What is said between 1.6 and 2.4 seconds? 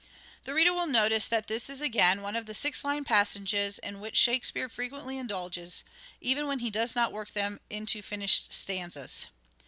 is again one